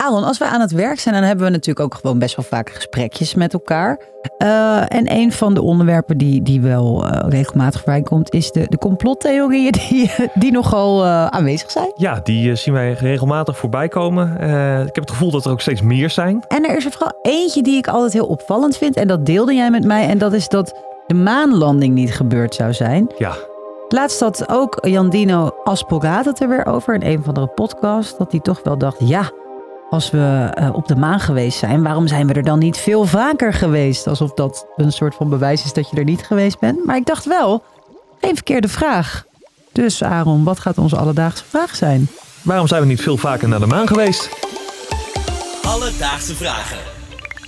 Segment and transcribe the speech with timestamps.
[0.00, 2.44] Aaron, als we aan het werk zijn, dan hebben we natuurlijk ook gewoon best wel
[2.44, 4.00] vaak gesprekjes met elkaar.
[4.38, 8.66] Uh, en een van de onderwerpen die, die wel uh, regelmatig voorbij komt, is de,
[8.68, 11.92] de complottheorieën die, die nogal uh, aanwezig zijn.
[11.94, 14.32] Ja, die zien wij regelmatig voorbij komen.
[14.86, 16.44] ik heb het gevoel dat er ook steeds meer zijn.
[16.48, 18.96] En er is er vooral eentje die ik altijd heel opvallend vind.
[18.96, 20.08] En dat deelde jij met mij.
[20.08, 23.10] En dat is dat de maanlanding niet gebeurd zou zijn.
[23.18, 23.34] Ja.
[23.88, 28.18] Laatst had ook Jandino Asporaat het er weer over in een van de podcasts.
[28.18, 29.30] Dat hij toch wel dacht, ja,
[29.90, 33.04] als we uh, op de maan geweest zijn, waarom zijn we er dan niet veel
[33.04, 34.06] vaker geweest?
[34.06, 36.84] Alsof dat een soort van bewijs is dat je er niet geweest bent.
[36.84, 37.62] Maar ik dacht wel,
[38.20, 39.24] geen verkeerde vraag.
[39.72, 42.08] Dus Aaron, wat gaat onze alledaagse vraag zijn?
[42.42, 44.28] Waarom zijn we niet veel vaker naar de maan geweest?
[45.62, 46.78] Alledaagse vragen.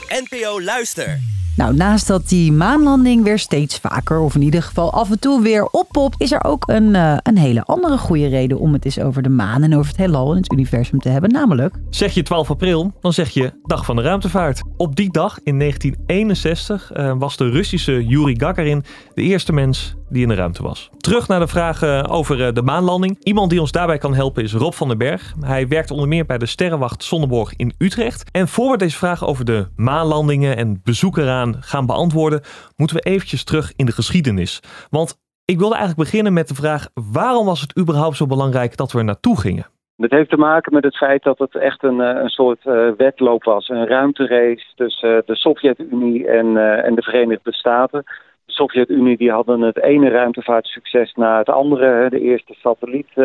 [0.08, 1.20] NPO Luister.
[1.60, 5.42] Nou, naast dat die maanlanding weer steeds vaker, of in ieder geval af en toe
[5.42, 9.00] weer oppopt, is er ook een, uh, een hele andere goede reden om het eens
[9.00, 11.30] over de maan en over het heelal en het universum te hebben.
[11.30, 11.74] Namelijk.
[11.90, 14.62] Zeg je 12 april, dan zeg je Dag van de Ruimtevaart.
[14.76, 20.22] Op die dag in 1961 uh, was de Russische Yuri Gagarin de eerste mens die
[20.22, 20.90] in de ruimte was.
[20.96, 23.24] Terug naar de vraag over eh, de maanlanding.
[23.24, 25.34] Iemand die ons daarbij kan helpen is Rob van den Berg.
[25.40, 28.30] Hij werkt onder meer bij de Sterrenwacht Sonneborg in Utrecht.
[28.30, 32.40] En voor we deze vraag over de maanlandingen en bezoek eraan gaan beantwoorden,
[32.76, 34.60] moeten we eventjes terug in de geschiedenis.
[34.90, 38.92] Want ik wilde eigenlijk beginnen met de vraag: waarom was het überhaupt zo belangrijk dat
[38.92, 39.66] we er naartoe gingen?
[39.96, 42.90] Dat heeft te maken met het feit dat het echt een, eh, een soort uh,
[42.96, 43.68] wedloop was.
[43.68, 48.04] Een ruimterace tussen de Sovjet-Unie en, en de Verenigde Staten.
[48.50, 52.10] Sovjet-Unie die hadden het ene ruimtevaartsucces na het andere.
[52.10, 53.24] De eerste satelliet uh,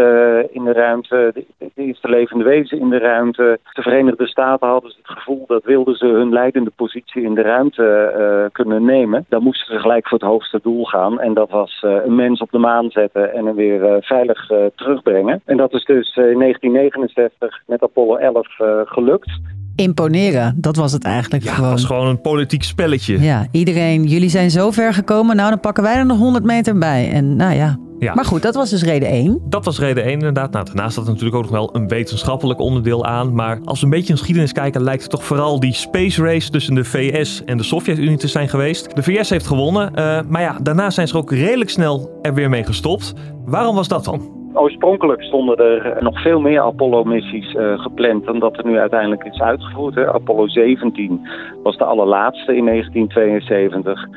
[0.52, 3.60] in de ruimte, de, eerste levende wezen in de ruimte.
[3.74, 8.14] De Verenigde Staten hadden het gevoel dat wilden ze hun leidende positie in de ruimte
[8.18, 9.26] uh, kunnen nemen.
[9.30, 11.20] Dan moesten ze gelijk voor het hoogste doel gaan.
[11.20, 15.42] En dat was uh, een mens op de maan zetten en hem weer veilig terugbrengen.
[15.46, 18.48] En dat is dus in 1969 met Apollo 11
[18.86, 19.40] gelukt
[19.76, 20.56] imponeren.
[20.58, 21.70] Dat was het eigenlijk ja, gewoon.
[21.70, 23.20] Het was gewoon een politiek spelletje.
[23.20, 25.36] Ja, iedereen, jullie zijn zo ver gekomen.
[25.36, 27.12] Nou, dan pakken wij er nog 100 meter bij.
[27.12, 27.78] En nou ja.
[28.00, 28.14] ja.
[28.14, 29.42] Maar goed, dat was dus reden 1.
[29.50, 30.52] Dat was reden 1 inderdaad.
[30.52, 33.34] Nou, daarnaast staat natuurlijk ook nog wel een wetenschappelijk onderdeel aan.
[33.34, 36.50] Maar als we een beetje in geschiedenis kijken, lijkt het toch vooral die space race
[36.50, 38.96] tussen de VS en de Sovjet-Unie te zijn geweest.
[38.96, 39.92] De VS heeft gewonnen.
[39.96, 43.14] Uh, maar ja, daarna zijn ze er ook redelijk snel er weer mee gestopt.
[43.46, 44.45] Waarom was dat dan?
[44.58, 49.42] Oorspronkelijk stonden er nog veel meer Apollo-missies uh, gepland dan dat er nu uiteindelijk is
[49.42, 49.98] uitgevoerd.
[49.98, 51.28] Apollo 17
[51.66, 54.08] was de allerlaatste in 1972.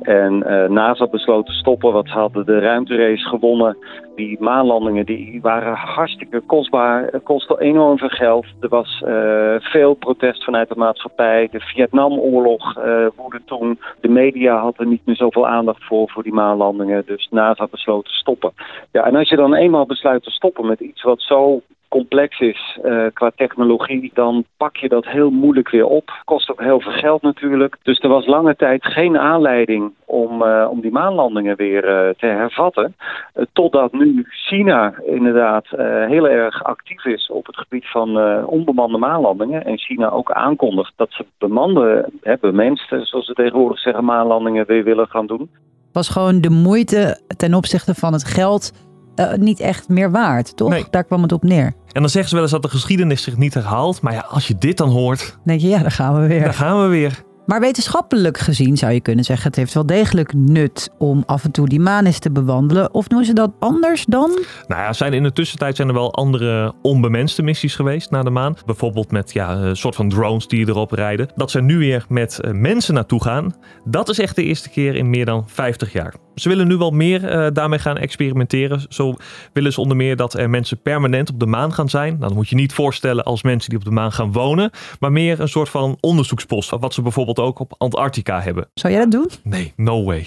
[0.00, 3.76] En uh, NASA besloot te stoppen, want ze hadden de ruimterace gewonnen.
[4.14, 8.46] Die maanlandingen die waren hartstikke kostbaar, kostte enorm veel geld.
[8.60, 11.48] Er was uh, veel protest vanuit de maatschappij.
[11.50, 13.78] De Vietnamoorlog uh, woedde toen.
[14.00, 17.02] De media hadden niet meer zoveel aandacht voor, voor die maanlandingen.
[17.06, 18.52] Dus NASA besloot te stoppen.
[18.92, 22.78] Ja, en als je dan eenmaal besluit te stoppen met iets wat zo complex is
[22.84, 26.10] uh, qua technologie, dan pak je dat heel moeilijk weer op.
[26.24, 27.76] Kost ook heel veel geld natuurlijk.
[27.82, 32.26] Dus er was lange tijd geen aanleiding om, uh, om die maanlandingen weer uh, te
[32.26, 32.96] hervatten.
[33.52, 35.66] totdat nu China inderdaad
[36.08, 39.64] heel erg actief is op het gebied van onbemande maanlandingen.
[39.64, 44.84] En China ook aankondigt dat ze bemande, hè, bemenste, zoals ze tegenwoordig zeggen, maanlandingen weer
[44.84, 45.50] willen gaan doen.
[45.92, 48.87] Was gewoon de moeite ten opzichte van het geld
[49.18, 50.68] uh, niet echt meer waard, toch?
[50.68, 50.84] Nee.
[50.90, 51.72] Daar kwam het op neer.
[51.92, 54.00] En dan zeggen ze wel eens dat de geschiedenis zich niet herhaalt.
[54.00, 55.18] Maar ja, als je dit dan hoort.
[55.18, 56.42] Dan denk je, ja, daar gaan we weer.
[56.42, 57.26] Daar gaan we weer.
[57.48, 61.50] Maar wetenschappelijk gezien zou je kunnen zeggen: het heeft wel degelijk nut om af en
[61.50, 62.94] toe die maan eens te bewandelen.
[62.94, 64.30] Of doen ze dat anders dan?
[64.66, 68.30] Nou ja, zijn in de tussentijd zijn er wel andere onbemenste missies geweest naar de
[68.30, 68.56] maan.
[68.66, 71.28] Bijvoorbeeld met ja, een soort van drones die erop rijden.
[71.34, 73.54] Dat ze nu weer met mensen naartoe gaan.
[73.84, 76.14] Dat is echt de eerste keer in meer dan 50 jaar.
[76.38, 78.82] Ze willen nu wel meer uh, daarmee gaan experimenteren.
[78.88, 79.14] Zo
[79.52, 82.10] willen ze onder meer dat er mensen permanent op de maan gaan zijn.
[82.12, 84.70] Nou, dat moet je niet voorstellen als mensen die op de maan gaan wonen.
[85.00, 86.70] Maar meer een soort van onderzoekspost.
[86.70, 88.68] Wat ze bijvoorbeeld ook op Antarctica hebben.
[88.74, 89.30] Zou jij dat doen?
[89.42, 90.24] Nee, no way.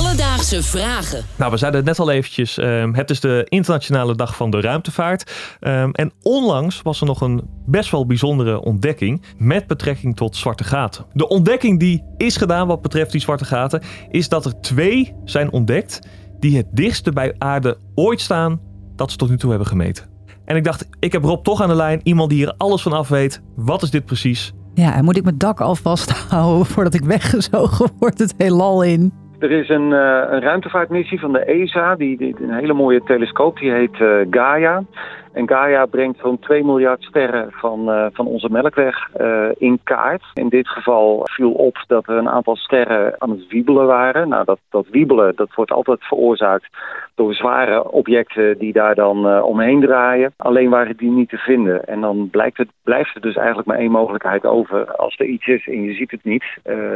[0.00, 1.24] Alledaagse vragen.
[1.36, 2.56] Nou, we zeiden het net al eventjes.
[2.56, 5.32] Um, het is de internationale dag van de ruimtevaart.
[5.60, 10.64] Um, en onlangs was er nog een best wel bijzondere ontdekking met betrekking tot zwarte
[10.64, 11.04] gaten.
[11.12, 15.52] De ontdekking die is gedaan wat betreft die zwarte gaten, is dat er twee zijn
[15.52, 15.98] ontdekt
[16.38, 18.60] die het dichtste bij aarde ooit staan
[18.96, 20.04] dat ze tot nu toe hebben gemeten.
[20.44, 22.92] En ik dacht, ik heb Rob toch aan de lijn, iemand die hier alles van
[22.92, 23.42] af weet.
[23.56, 24.52] Wat is dit precies?
[24.74, 29.19] Ja, en moet ik mijn dak al vasthouden voordat ik weggezogen word het heelal in?
[29.40, 33.58] Er is een, uh, een ruimtevaartmissie van de ESA, die, die, een hele mooie telescoop,
[33.58, 34.82] die heet uh, Gaia.
[35.32, 40.22] En Gaia brengt zo'n 2 miljard sterren van, uh, van onze melkweg uh, in kaart.
[40.34, 44.28] In dit geval viel op dat er een aantal sterren aan het wiebelen waren.
[44.28, 46.68] Nou, dat, dat wiebelen dat wordt altijd veroorzaakt
[47.14, 50.32] door zware objecten die daar dan uh, omheen draaien.
[50.36, 51.84] Alleen waren die niet te vinden.
[51.84, 54.94] En dan blijkt het, blijft er dus eigenlijk maar één mogelijkheid over.
[54.94, 56.44] Als er iets is en je ziet het niet,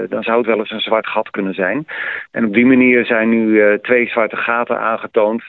[0.08, 1.86] dan zou het wel eens een zwart gat kunnen zijn.
[2.30, 5.42] En op die manier zijn nu twee zwarte gaten aangetoond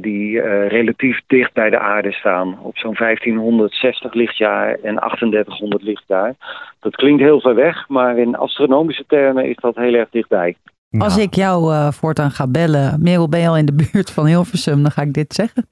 [0.00, 2.58] die relatief dicht bij de aarde staan.
[2.62, 6.34] Op zo'n 1560 lichtjaar en 3800 lichtjaar.
[6.80, 10.56] Dat klinkt heel ver weg, maar in astronomische termen is dat heel erg dichtbij.
[10.98, 14.26] Als ik jou uh, voortaan ga bellen, Merel, ben je al in de buurt van
[14.26, 15.68] Hilversum, dan ga ik dit zeggen.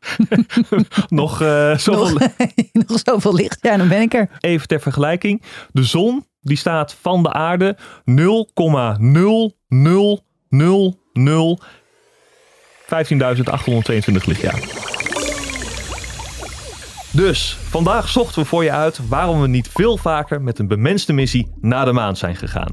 [1.09, 2.19] nog, uh, zoveel...
[2.19, 2.29] nog,
[2.89, 4.29] nog zoveel licht, ja, dan ben ik er.
[4.41, 5.43] Even ter vergelijking,
[5.73, 8.15] de zon die staat van de aarde 0,00000
[12.93, 14.92] 15.822 lichtjaar.
[17.13, 21.13] Dus vandaag zochten we voor je uit waarom we niet veel vaker met een bemenste
[21.13, 22.73] missie naar de maan zijn gegaan.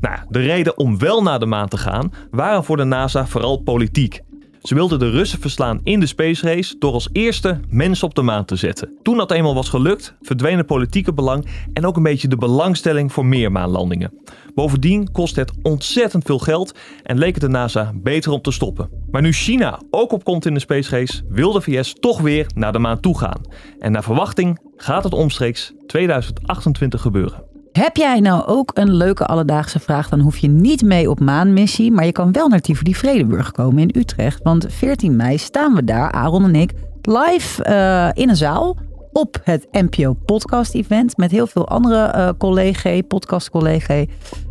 [0.00, 3.56] Nou, de reden om wel naar de maan te gaan waren voor de NASA vooral
[3.56, 4.20] politiek.
[4.62, 8.22] Ze wilden de Russen verslaan in de space race door als eerste mensen op de
[8.22, 8.98] maan te zetten.
[9.02, 13.12] Toen dat eenmaal was gelukt, verdween het politieke belang en ook een beetje de belangstelling
[13.12, 14.12] voor meer maanlandingen.
[14.54, 18.90] Bovendien kost het ontzettend veel geld en leek het de NASA beter om te stoppen.
[19.10, 22.72] Maar nu China ook opkomt in de space race, wil de VS toch weer naar
[22.72, 23.40] de maan toe gaan.
[23.78, 27.49] En naar verwachting gaat het omstreeks 2028 gebeuren.
[27.72, 30.08] Heb jij nou ook een leuke alledaagse vraag?
[30.08, 33.82] Dan hoef je niet mee op maanmissie, maar je kan wel naar Tivoli Vredeburg komen
[33.82, 34.42] in Utrecht.
[34.42, 36.72] Want 14 mei staan we daar, Aaron en ik,
[37.02, 38.76] live uh, in een zaal
[39.12, 44.06] op het NPO Podcast Event met heel veel andere uh, collega's, podcast collega's.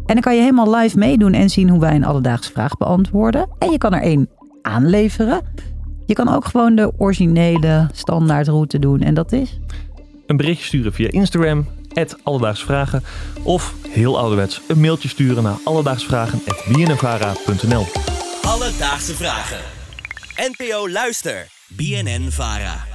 [0.05, 3.49] En dan kan je helemaal live meedoen en zien hoe wij een alledaagse vraag beantwoorden.
[3.59, 4.29] En je kan er één
[4.61, 5.41] aanleveren.
[6.05, 9.59] Je kan ook gewoon de originele standaardroute doen en dat is?
[10.25, 11.65] Een berichtje sturen via Instagram,
[12.23, 13.03] Alledaagsvragen.
[13.43, 17.85] Of heel ouderwets een mailtje sturen naar alledaagsvragen.bnnvara.nl
[18.41, 19.59] Alledaagse Vragen.
[20.35, 21.47] NPO Luister.
[21.67, 22.88] BNN Vara.